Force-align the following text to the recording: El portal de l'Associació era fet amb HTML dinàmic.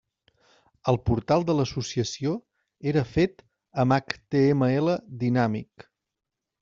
El 0.93 0.95
portal 1.09 1.43
de 1.49 1.55
l'Associació 1.57 2.33
era 2.93 3.03
fet 3.11 3.45
amb 3.85 3.97
HTML 3.99 4.91
dinàmic. 5.27 5.87